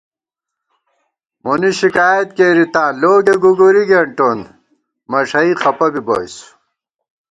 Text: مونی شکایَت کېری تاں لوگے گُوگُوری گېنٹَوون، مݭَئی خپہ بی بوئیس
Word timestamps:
مونی 1.43 1.71
شکایَت 1.81 2.29
کېری 2.37 2.65
تاں 2.73 2.89
لوگے 3.01 3.35
گُوگُوری 3.41 3.83
گېنٹَوون، 3.89 4.39
مݭَئی 5.11 5.51
خپہ 5.61 5.87
بی 5.93 6.01
بوئیس 6.07 6.35